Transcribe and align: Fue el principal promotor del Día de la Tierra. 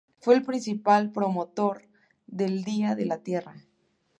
Fue 0.17 0.33
el 0.33 0.41
principal 0.41 1.11
promotor 1.11 1.83
del 2.25 2.63
Día 2.63 2.95
de 2.95 3.05
la 3.05 3.19
Tierra. 3.19 3.53